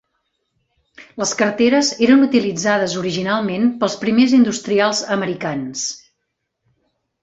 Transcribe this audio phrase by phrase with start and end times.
[1.23, 5.89] Les carteres eren utilitzades originalment pels primers industrials americans.